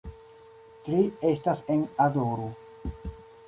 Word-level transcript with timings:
Tri 0.87 1.03
estas 1.33 1.63
en 1.77 1.87
"Adoru". 2.09 2.51